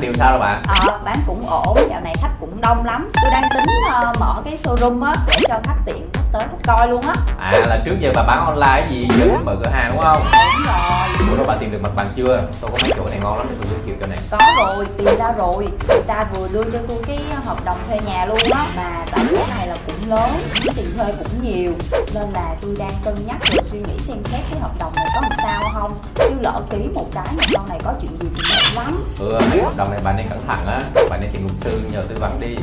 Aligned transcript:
điều 0.00 0.12
sao 0.14 0.30
rồi 0.30 0.40
bạn? 0.40 0.62
Ờ, 0.66 0.98
bán 1.04 1.16
cũng 1.26 1.46
ổn, 1.50 1.78
dạo 1.90 2.00
này 2.00 2.14
khách 2.22 2.30
cũng 2.40 2.60
đông 2.60 2.84
lắm. 2.86 3.10
Tôi 3.22 3.30
đang 3.30 3.42
tính 3.54 3.64
ờ, 3.92 4.12
mở 4.20 4.42
cái 4.44 4.56
showroom 4.56 5.02
á 5.04 5.14
Để 5.26 5.38
cho 5.48 5.54
khách 5.64 5.78
tiện 5.86 6.08
khách 6.14 6.22
tới 6.32 6.42
khách 6.42 6.74
coi 6.76 6.88
luôn 6.88 7.02
á. 7.06 7.14
À 7.40 7.52
là 7.66 7.78
trước 7.84 7.96
giờ 8.00 8.12
bà 8.14 8.22
bán 8.22 8.44
online 8.46 8.80
cái 8.80 8.88
gì? 8.90 9.08
Giờ 9.18 9.24
muốn 9.26 9.44
mở 9.44 9.56
cửa 9.64 9.70
hàng 9.70 9.90
đúng 9.92 10.02
không? 10.02 10.22
Đúng 10.24 10.66
rồi. 10.66 11.28
Ủa 11.30 11.36
rồi 11.36 11.44
bà 11.48 11.54
tìm 11.60 11.70
được 11.70 11.82
mặt 11.82 11.90
bằng 11.96 12.06
chưa? 12.16 12.42
Tôi 12.60 12.70
có 12.70 12.78
mấy 12.82 12.90
chỗ 12.96 13.04
này 13.10 13.18
ngon 13.22 13.38
lắm 13.38 13.46
để 13.50 13.56
tôi 13.60 13.68
giới 13.70 13.80
thiệu 13.86 13.94
cho 14.00 14.06
này. 14.06 14.18
Có 14.30 14.38
rồi, 14.58 14.86
tìm 14.98 15.18
ra 15.18 15.32
rồi. 15.38 15.68
Người 15.88 16.02
ta 16.06 16.24
vừa 16.32 16.48
đưa 16.48 16.62
cho 16.64 16.78
tôi 16.88 16.98
cái 17.06 17.18
hợp 17.44 17.64
đồng 17.64 17.78
thuê 17.88 17.98
nhà 18.06 18.24
luôn 18.24 18.38
á. 18.54 18.64
Mà 18.76 19.04
tại 19.12 19.24
cái 19.32 19.44
này 19.58 19.66
là 19.66 19.76
cũng 19.86 19.95
lớn, 20.08 20.30
cái 20.54 20.74
tiền 20.76 20.86
thuê 20.96 21.12
cũng 21.18 21.42
nhiều 21.42 21.72
Nên 22.14 22.30
là 22.30 22.54
tôi 22.60 22.76
đang 22.78 22.92
cân 23.04 23.14
nhắc 23.26 23.36
rồi 23.52 23.62
suy 23.62 23.78
nghĩ 23.78 23.98
xem 23.98 24.16
xét 24.24 24.40
cái 24.50 24.60
hợp 24.60 24.74
đồng 24.80 24.92
này 24.96 25.06
có 25.14 25.20
làm 25.20 25.32
sao 25.42 25.62
không 25.74 25.92
Chứ 26.14 26.30
lỡ 26.40 26.62
ký 26.70 26.78
một 26.94 27.06
cái 27.12 27.26
mà 27.36 27.44
sau 27.52 27.66
này 27.68 27.78
có 27.84 27.94
chuyện 28.00 28.10
gì 28.20 28.28
thì 28.34 28.42
mệt 28.50 28.74
lắm 28.74 29.04
ừ 29.18 29.40
mấy 29.50 29.62
hợp 29.62 29.76
đồng 29.76 29.90
này 29.90 30.00
bà 30.04 30.12
nên 30.12 30.26
cẩn 30.30 30.40
thận 30.46 30.66
á 30.66 30.80
bà 31.10 31.16
nên 31.16 31.30
tìm 31.32 31.42
luật 31.42 31.56
sư 31.60 31.80
nhờ 31.92 32.02
tư 32.08 32.16
vấn 32.20 32.40
đi 32.40 32.56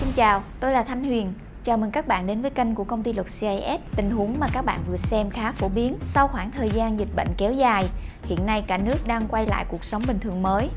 Xin 0.00 0.12
chào, 0.16 0.42
tôi 0.60 0.72
là 0.72 0.82
Thanh 0.82 1.04
Huyền. 1.04 1.32
Chào 1.64 1.76
mừng 1.76 1.90
các 1.90 2.06
bạn 2.06 2.26
đến 2.26 2.42
với 2.42 2.50
kênh 2.50 2.74
của 2.74 2.84
công 2.84 3.02
ty 3.02 3.12
luật 3.12 3.26
CIS. 3.26 3.80
Tình 3.96 4.10
huống 4.10 4.40
mà 4.40 4.46
các 4.52 4.64
bạn 4.64 4.78
vừa 4.88 4.96
xem 4.96 5.30
khá 5.30 5.52
phổ 5.52 5.68
biến 5.68 5.96
sau 6.00 6.28
khoảng 6.28 6.50
thời 6.50 6.70
gian 6.70 6.98
dịch 6.98 7.08
bệnh 7.16 7.28
kéo 7.36 7.52
dài. 7.52 7.88
Hiện 8.22 8.46
nay 8.46 8.64
cả 8.66 8.78
nước 8.78 9.06
đang 9.06 9.26
quay 9.28 9.46
lại 9.46 9.64
cuộc 9.68 9.84
sống 9.84 10.02
bình 10.06 10.18
thường 10.18 10.42
mới. 10.42 10.68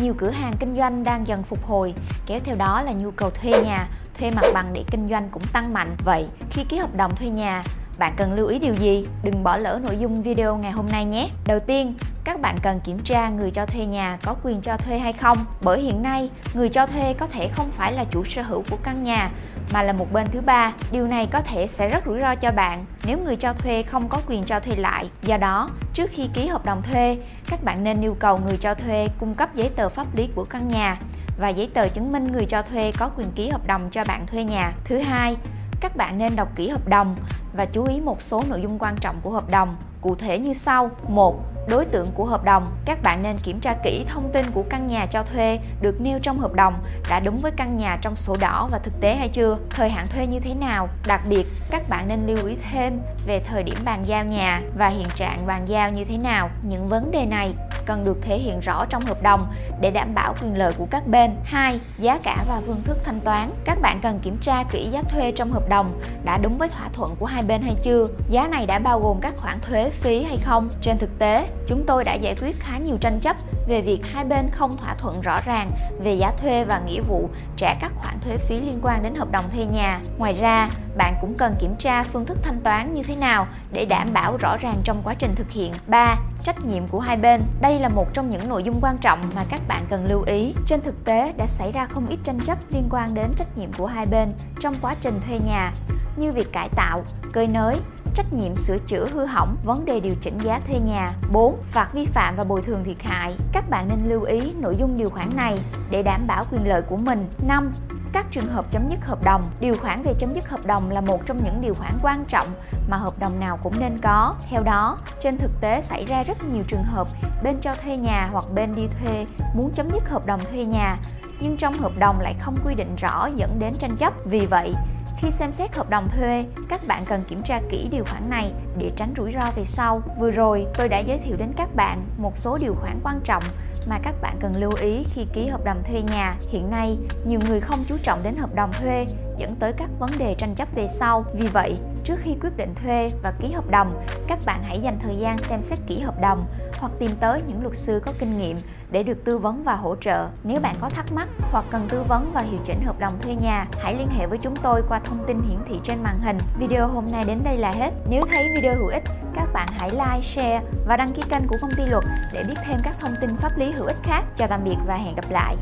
Nhiều 0.00 0.14
cửa 0.18 0.30
hàng 0.30 0.52
kinh 0.60 0.76
doanh 0.76 1.04
đang 1.04 1.26
dần 1.26 1.42
phục 1.42 1.66
hồi, 1.66 1.94
kéo 2.26 2.38
theo 2.44 2.56
đó 2.56 2.82
là 2.82 2.92
nhu 2.92 3.10
cầu 3.10 3.30
thuê 3.30 3.52
nhà, 3.64 3.88
thuê 4.18 4.30
mặt 4.30 4.44
bằng 4.54 4.72
để 4.72 4.84
kinh 4.90 5.08
doanh 5.08 5.28
cũng 5.30 5.42
tăng 5.52 5.72
mạnh. 5.72 5.96
Vậy, 6.04 6.28
khi 6.50 6.64
ký 6.64 6.76
hợp 6.76 6.94
đồng 6.94 7.16
thuê 7.16 7.28
nhà, 7.28 7.62
bạn 7.98 8.14
cần 8.16 8.32
lưu 8.32 8.46
ý 8.46 8.58
điều 8.58 8.74
gì? 8.74 9.06
Đừng 9.22 9.44
bỏ 9.44 9.56
lỡ 9.56 9.80
nội 9.82 9.96
dung 9.98 10.22
video 10.22 10.56
ngày 10.56 10.72
hôm 10.72 10.86
nay 10.92 11.04
nhé. 11.04 11.28
Đầu 11.46 11.60
tiên, 11.60 11.94
các 12.24 12.40
bạn 12.40 12.56
cần 12.62 12.80
kiểm 12.80 12.98
tra 13.04 13.28
người 13.28 13.50
cho 13.50 13.66
thuê 13.66 13.86
nhà 13.86 14.18
có 14.24 14.34
quyền 14.42 14.60
cho 14.60 14.76
thuê 14.76 14.98
hay 14.98 15.12
không. 15.12 15.38
Bởi 15.62 15.80
hiện 15.80 16.02
nay, 16.02 16.30
người 16.54 16.68
cho 16.68 16.86
thuê 16.86 17.12
có 17.12 17.26
thể 17.26 17.48
không 17.48 17.70
phải 17.70 17.92
là 17.92 18.04
chủ 18.04 18.24
sở 18.24 18.42
hữu 18.42 18.62
của 18.70 18.76
căn 18.82 19.02
nhà 19.02 19.30
mà 19.72 19.82
là 19.82 19.92
một 19.92 20.12
bên 20.12 20.26
thứ 20.32 20.40
ba. 20.40 20.72
Điều 20.92 21.06
này 21.06 21.26
có 21.26 21.40
thể 21.40 21.66
sẽ 21.66 21.88
rất 21.88 22.04
rủi 22.06 22.20
ro 22.20 22.34
cho 22.34 22.52
bạn 22.52 22.84
nếu 23.06 23.18
người 23.18 23.36
cho 23.36 23.52
thuê 23.52 23.82
không 23.82 24.08
có 24.08 24.20
quyền 24.26 24.44
cho 24.44 24.60
thuê 24.60 24.76
lại. 24.76 25.10
Do 25.22 25.36
đó, 25.36 25.70
trước 25.94 26.10
khi 26.10 26.28
ký 26.34 26.46
hợp 26.46 26.64
đồng 26.64 26.82
thuê, 26.82 27.18
các 27.50 27.64
bạn 27.64 27.84
nên 27.84 28.00
yêu 28.00 28.16
cầu 28.20 28.38
người 28.38 28.56
cho 28.56 28.74
thuê 28.74 29.08
cung 29.18 29.34
cấp 29.34 29.54
giấy 29.54 29.68
tờ 29.76 29.88
pháp 29.88 30.16
lý 30.16 30.28
của 30.34 30.44
căn 30.44 30.68
nhà 30.68 30.98
và 31.38 31.48
giấy 31.48 31.70
tờ 31.74 31.88
chứng 31.88 32.12
minh 32.12 32.32
người 32.32 32.44
cho 32.44 32.62
thuê 32.62 32.92
có 32.98 33.10
quyền 33.16 33.32
ký 33.32 33.48
hợp 33.48 33.66
đồng 33.66 33.90
cho 33.90 34.04
bạn 34.04 34.26
thuê 34.26 34.44
nhà. 34.44 34.72
Thứ 34.84 34.98
hai, 34.98 35.36
các 35.80 35.96
bạn 35.96 36.18
nên 36.18 36.36
đọc 36.36 36.48
kỹ 36.56 36.68
hợp 36.68 36.88
đồng 36.88 37.16
và 37.56 37.64
chú 37.64 37.84
ý 37.84 38.00
một 38.00 38.22
số 38.22 38.42
nội 38.48 38.62
dung 38.62 38.78
quan 38.78 38.96
trọng 39.00 39.20
của 39.22 39.30
hợp 39.30 39.50
đồng. 39.50 39.76
Cụ 40.00 40.14
thể 40.14 40.38
như 40.38 40.52
sau: 40.52 40.90
1. 41.08 41.42
Đối 41.68 41.84
tượng 41.84 42.06
của 42.14 42.24
hợp 42.24 42.44
đồng, 42.44 42.76
các 42.84 43.02
bạn 43.02 43.22
nên 43.22 43.36
kiểm 43.38 43.60
tra 43.60 43.74
kỹ 43.84 44.04
thông 44.08 44.32
tin 44.32 44.46
của 44.50 44.64
căn 44.70 44.86
nhà 44.86 45.06
cho 45.06 45.22
thuê 45.22 45.58
được 45.80 46.00
nêu 46.00 46.18
trong 46.22 46.38
hợp 46.38 46.52
đồng 46.54 46.74
đã 47.10 47.20
đúng 47.20 47.36
với 47.36 47.50
căn 47.50 47.76
nhà 47.76 47.98
trong 48.02 48.16
sổ 48.16 48.36
đỏ 48.40 48.68
và 48.72 48.78
thực 48.78 49.00
tế 49.00 49.14
hay 49.14 49.28
chưa, 49.28 49.58
thời 49.70 49.90
hạn 49.90 50.06
thuê 50.06 50.26
như 50.26 50.40
thế 50.40 50.54
nào. 50.54 50.88
Đặc 51.06 51.20
biệt, 51.28 51.46
các 51.70 51.88
bạn 51.88 52.08
nên 52.08 52.26
lưu 52.26 52.46
ý 52.46 52.56
thêm 52.70 53.00
về 53.26 53.40
thời 53.40 53.62
điểm 53.62 53.76
bàn 53.84 54.06
giao 54.06 54.24
nhà 54.24 54.62
và 54.78 54.88
hiện 54.88 55.08
trạng 55.14 55.46
bàn 55.46 55.68
giao 55.68 55.90
như 55.90 56.04
thế 56.04 56.18
nào. 56.18 56.50
Những 56.62 56.88
vấn 56.88 57.10
đề 57.10 57.26
này 57.26 57.54
cần 57.86 58.04
được 58.04 58.18
thể 58.22 58.38
hiện 58.38 58.60
rõ 58.60 58.84
trong 58.84 59.02
hợp 59.06 59.22
đồng 59.22 59.40
để 59.80 59.90
đảm 59.90 60.14
bảo 60.14 60.34
quyền 60.42 60.56
lợi 60.56 60.72
của 60.78 60.86
các 60.90 61.06
bên. 61.06 61.36
2. 61.44 61.80
Giá 61.98 62.18
cả 62.22 62.44
và 62.48 62.60
phương 62.66 62.82
thức 62.84 62.98
thanh 63.04 63.20
toán. 63.20 63.50
Các 63.64 63.78
bạn 63.80 64.00
cần 64.02 64.18
kiểm 64.18 64.38
tra 64.40 64.64
kỹ 64.70 64.88
giá 64.92 65.02
thuê 65.02 65.32
trong 65.32 65.52
hợp 65.52 65.68
đồng 65.68 66.00
đã 66.24 66.38
đúng 66.38 66.58
với 66.58 66.68
thỏa 66.68 66.88
thuận 66.92 67.16
của 67.16 67.26
hai 67.26 67.42
bên 67.42 67.62
hay 67.62 67.74
chưa. 67.82 68.06
Giá 68.28 68.48
này 68.48 68.66
đã 68.66 68.78
bao 68.78 69.00
gồm 69.00 69.20
các 69.20 69.36
khoản 69.36 69.60
thuế 69.60 69.90
phí 69.90 70.22
hay 70.22 70.38
không. 70.44 70.68
Trên 70.80 70.98
thực 70.98 71.18
tế, 71.18 71.48
chúng 71.66 71.84
tôi 71.86 72.04
đã 72.04 72.14
giải 72.14 72.36
quyết 72.40 72.60
khá 72.60 72.78
nhiều 72.78 72.96
tranh 73.00 73.20
chấp 73.20 73.36
về 73.68 73.80
việc 73.80 74.06
hai 74.06 74.24
bên 74.24 74.50
không 74.50 74.76
thỏa 74.76 74.94
thuận 74.94 75.20
rõ 75.20 75.40
ràng 75.44 75.70
về 76.04 76.14
giá 76.14 76.32
thuê 76.40 76.64
và 76.64 76.80
nghĩa 76.86 77.00
vụ 77.00 77.28
trả 77.56 77.74
các 77.80 77.92
khoản 77.96 78.14
thuế 78.20 78.36
phí 78.36 78.60
liên 78.60 78.78
quan 78.82 79.02
đến 79.02 79.14
hợp 79.14 79.30
đồng 79.30 79.50
thuê 79.50 79.64
nhà. 79.64 80.00
Ngoài 80.18 80.32
ra, 80.32 80.70
bạn 80.96 81.14
cũng 81.20 81.34
cần 81.38 81.54
kiểm 81.60 81.76
tra 81.78 82.02
phương 82.02 82.26
thức 82.26 82.38
thanh 82.42 82.60
toán 82.60 82.92
như 82.92 83.02
thế 83.02 83.16
nào 83.16 83.46
để 83.72 83.84
đảm 83.84 84.08
bảo 84.12 84.36
rõ 84.36 84.56
ràng 84.56 84.76
trong 84.84 85.02
quá 85.04 85.14
trình 85.14 85.34
thực 85.34 85.50
hiện. 85.50 85.72
3. 85.86 86.16
Trách 86.42 86.64
nhiệm 86.64 86.88
của 86.88 87.00
hai 87.00 87.16
bên. 87.16 87.42
Đây 87.60 87.80
là 87.80 87.88
một 87.88 88.14
trong 88.14 88.30
những 88.30 88.48
nội 88.48 88.62
dung 88.62 88.78
quan 88.82 88.98
trọng 88.98 89.20
mà 89.34 89.44
các 89.48 89.60
bạn 89.68 89.82
cần 89.88 90.06
lưu 90.06 90.22
ý. 90.22 90.54
Trên 90.66 90.80
thực 90.80 91.04
tế 91.04 91.32
đã 91.36 91.46
xảy 91.46 91.72
ra 91.72 91.86
không 91.86 92.06
ít 92.06 92.18
tranh 92.24 92.40
chấp 92.40 92.58
liên 92.70 92.88
quan 92.90 93.14
đến 93.14 93.26
trách 93.36 93.58
nhiệm 93.58 93.72
của 93.72 93.86
hai 93.86 94.06
bên 94.06 94.32
trong 94.60 94.74
quá 94.82 94.94
trình 95.00 95.20
thuê 95.26 95.38
nhà 95.46 95.72
như 96.16 96.32
việc 96.32 96.52
cải 96.52 96.68
tạo, 96.76 97.04
cơi 97.32 97.46
nới, 97.46 97.76
trách 98.14 98.32
nhiệm 98.32 98.56
sửa 98.56 98.78
chữa 98.78 99.06
hư 99.12 99.24
hỏng, 99.24 99.56
vấn 99.64 99.84
đề 99.84 100.00
điều 100.00 100.14
chỉnh 100.20 100.38
giá 100.38 100.60
thuê 100.66 100.78
nhà. 100.78 101.08
4. 101.32 101.56
Phạt 101.62 101.88
vi 101.92 102.04
phạm 102.04 102.36
và 102.36 102.44
bồi 102.44 102.62
thường 102.62 102.84
thiệt 102.84 103.02
hại. 103.02 103.34
Các 103.52 103.70
bạn 103.70 103.88
nên 103.88 104.08
lưu 104.08 104.22
ý 104.22 104.52
nội 104.60 104.76
dung 104.76 104.98
điều 104.98 105.08
khoản 105.08 105.30
này 105.36 105.58
để 105.90 106.02
đảm 106.02 106.26
bảo 106.26 106.44
quyền 106.52 106.68
lợi 106.68 106.82
của 106.82 106.96
mình. 106.96 107.28
5 107.46 107.72
các 108.16 108.26
trường 108.30 108.46
hợp 108.46 108.66
chấm 108.70 108.88
dứt 108.88 109.04
hợp 109.04 109.24
đồng. 109.24 109.50
Điều 109.60 109.76
khoản 109.78 110.02
về 110.02 110.14
chấm 110.18 110.34
dứt 110.34 110.48
hợp 110.48 110.66
đồng 110.66 110.90
là 110.90 111.00
một 111.00 111.26
trong 111.26 111.44
những 111.44 111.60
điều 111.60 111.74
khoản 111.74 111.98
quan 112.02 112.24
trọng 112.24 112.48
mà 112.88 112.96
hợp 112.96 113.18
đồng 113.18 113.40
nào 113.40 113.58
cũng 113.62 113.80
nên 113.80 113.98
có. 114.02 114.34
Theo 114.50 114.62
đó, 114.62 114.98
trên 115.20 115.38
thực 115.38 115.50
tế 115.60 115.80
xảy 115.80 116.04
ra 116.04 116.22
rất 116.22 116.44
nhiều 116.52 116.62
trường 116.68 116.82
hợp 116.82 117.08
bên 117.42 117.58
cho 117.60 117.74
thuê 117.74 117.96
nhà 117.96 118.28
hoặc 118.32 118.44
bên 118.54 118.74
đi 118.74 118.88
thuê 118.88 119.26
muốn 119.54 119.70
chấm 119.74 119.90
dứt 119.90 120.08
hợp 120.08 120.26
đồng 120.26 120.40
thuê 120.50 120.64
nhà 120.64 120.96
nhưng 121.40 121.56
trong 121.56 121.78
hợp 121.78 121.92
đồng 121.98 122.20
lại 122.20 122.34
không 122.40 122.56
quy 122.64 122.74
định 122.74 122.96
rõ 122.96 123.28
dẫn 123.36 123.58
đến 123.58 123.74
tranh 123.74 123.96
chấp. 123.96 124.12
Vì 124.24 124.46
vậy, 124.46 124.74
khi 125.18 125.30
xem 125.30 125.52
xét 125.52 125.76
hợp 125.76 125.90
đồng 125.90 126.08
thuê, 126.08 126.44
các 126.68 126.80
bạn 126.86 127.04
cần 127.04 127.24
kiểm 127.28 127.42
tra 127.42 127.60
kỹ 127.70 127.88
điều 127.90 128.04
khoản 128.04 128.30
này 128.30 128.52
để 128.78 128.90
tránh 128.96 129.14
rủi 129.16 129.32
ro 129.32 129.50
về 129.56 129.64
sau. 129.64 130.02
Vừa 130.18 130.30
rồi, 130.30 130.66
tôi 130.74 130.88
đã 130.88 130.98
giới 130.98 131.18
thiệu 131.18 131.36
đến 131.36 131.52
các 131.56 131.68
bạn 131.76 132.04
một 132.18 132.38
số 132.38 132.58
điều 132.60 132.74
khoản 132.74 133.00
quan 133.02 133.20
trọng 133.24 133.42
mà 133.86 133.98
các 134.02 134.14
bạn 134.22 134.36
cần 134.40 134.56
lưu 134.56 134.72
ý 134.80 135.04
khi 135.04 135.26
ký 135.32 135.46
hợp 135.46 135.64
đồng 135.64 135.82
thuê 135.84 136.02
nhà. 136.02 136.36
Hiện 136.50 136.70
nay, 136.70 136.96
nhiều 137.26 137.40
người 137.48 137.60
không 137.60 137.84
chú 137.88 137.96
trọng 138.02 138.22
đến 138.22 138.36
hợp 138.36 138.54
đồng 138.54 138.72
thuê 138.72 139.06
dẫn 139.36 139.54
tới 139.54 139.72
các 139.72 139.90
vấn 139.98 140.10
đề 140.18 140.34
tranh 140.38 140.54
chấp 140.54 140.68
về 140.74 140.86
sau. 140.88 141.24
Vì 141.34 141.46
vậy, 141.46 141.74
trước 142.06 142.18
khi 142.22 142.36
quyết 142.40 142.56
định 142.56 142.74
thuê 142.74 143.10
và 143.22 143.32
ký 143.40 143.52
hợp 143.52 143.70
đồng, 143.70 144.04
các 144.26 144.38
bạn 144.46 144.62
hãy 144.62 144.80
dành 144.80 144.98
thời 145.02 145.16
gian 145.16 145.38
xem 145.38 145.62
xét 145.62 145.78
kỹ 145.86 146.00
hợp 146.00 146.20
đồng 146.20 146.46
hoặc 146.78 146.92
tìm 146.98 147.10
tới 147.20 147.42
những 147.46 147.62
luật 147.62 147.76
sư 147.76 148.02
có 148.04 148.12
kinh 148.18 148.38
nghiệm 148.38 148.56
để 148.90 149.02
được 149.02 149.24
tư 149.24 149.38
vấn 149.38 149.64
và 149.64 149.74
hỗ 149.74 149.96
trợ. 149.96 150.28
Nếu 150.44 150.60
bạn 150.60 150.74
có 150.80 150.88
thắc 150.88 151.12
mắc 151.12 151.28
hoặc 151.52 151.64
cần 151.70 151.86
tư 151.88 152.02
vấn 152.08 152.30
và 152.34 152.40
hiệu 152.40 152.60
chỉnh 152.64 152.80
hợp 152.84 152.98
đồng 152.98 153.12
thuê 153.20 153.34
nhà, 153.34 153.66
hãy 153.82 153.94
liên 153.94 154.08
hệ 154.18 154.26
với 154.26 154.38
chúng 154.38 154.56
tôi 154.56 154.82
qua 154.88 155.00
thông 155.04 155.18
tin 155.26 155.42
hiển 155.42 155.58
thị 155.68 155.80
trên 155.82 156.02
màn 156.02 156.20
hình. 156.20 156.38
Video 156.58 156.88
hôm 156.88 157.04
nay 157.12 157.24
đến 157.24 157.40
đây 157.44 157.56
là 157.56 157.72
hết. 157.72 157.90
Nếu 158.08 158.22
thấy 158.30 158.48
video 158.54 158.74
hữu 158.74 158.88
ích, 158.88 159.02
các 159.34 159.52
bạn 159.52 159.68
hãy 159.78 159.90
like, 159.90 160.22
share 160.22 160.60
và 160.86 160.96
đăng 160.96 161.12
ký 161.12 161.22
kênh 161.30 161.42
của 161.48 161.56
công 161.60 161.70
ty 161.76 161.82
luật 161.90 162.04
để 162.34 162.42
biết 162.48 162.56
thêm 162.66 162.76
các 162.84 162.94
thông 163.00 163.12
tin 163.20 163.30
pháp 163.40 163.52
lý 163.56 163.72
hữu 163.72 163.86
ích 163.86 163.98
khác. 164.02 164.24
Chào 164.36 164.48
tạm 164.48 164.64
biệt 164.64 164.76
và 164.86 164.96
hẹn 164.96 165.14
gặp 165.14 165.30
lại. 165.30 165.56